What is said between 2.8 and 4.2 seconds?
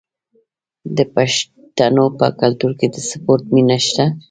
د سپورت مینه شته.